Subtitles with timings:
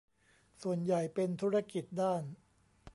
[0.61, 2.23] ส่วนใหญ่เป็นธุรกิจด้าน